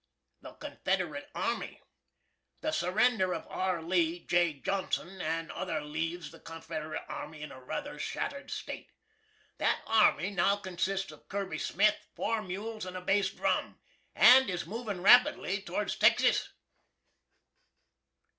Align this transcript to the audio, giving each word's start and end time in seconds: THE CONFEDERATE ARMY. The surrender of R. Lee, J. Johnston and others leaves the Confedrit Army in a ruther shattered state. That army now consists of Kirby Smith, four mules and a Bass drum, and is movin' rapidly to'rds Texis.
THE 0.41 0.53
CONFEDERATE 0.53 1.29
ARMY. 1.35 1.79
The 2.61 2.71
surrender 2.71 3.35
of 3.35 3.45
R. 3.49 3.83
Lee, 3.83 4.25
J. 4.25 4.53
Johnston 4.53 5.21
and 5.21 5.51
others 5.51 5.83
leaves 5.83 6.31
the 6.31 6.39
Confedrit 6.39 7.05
Army 7.07 7.43
in 7.43 7.51
a 7.51 7.61
ruther 7.61 7.99
shattered 7.99 8.49
state. 8.49 8.89
That 9.59 9.83
army 9.85 10.31
now 10.31 10.55
consists 10.55 11.11
of 11.11 11.27
Kirby 11.29 11.59
Smith, 11.59 12.07
four 12.15 12.41
mules 12.41 12.87
and 12.87 12.97
a 12.97 13.01
Bass 13.01 13.29
drum, 13.29 13.79
and 14.15 14.49
is 14.49 14.65
movin' 14.65 15.03
rapidly 15.03 15.61
to'rds 15.61 15.95
Texis. 15.95 16.47